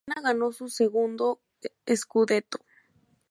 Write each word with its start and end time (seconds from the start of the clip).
Fiorentina 0.03 0.27
ganó 0.33 0.51
su 0.51 0.67
segundo 0.67 1.39
"scudetto". 1.95 2.57